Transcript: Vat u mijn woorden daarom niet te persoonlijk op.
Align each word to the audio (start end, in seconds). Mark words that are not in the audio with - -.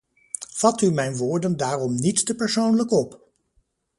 Vat 0.55 0.81
u 0.81 0.91
mijn 0.91 1.15
woorden 1.15 1.57
daarom 1.57 1.95
niet 1.95 2.25
te 2.25 2.35
persoonlijk 2.35 2.91
op. 2.91 3.19